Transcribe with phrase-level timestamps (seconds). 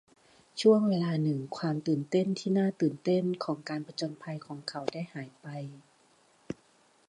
[0.61, 5.47] ช่วงเวลาหนึ่งความตื่นเต้นที่น่าตื่นเต้นของการผจญภัยของเขาได้หายไป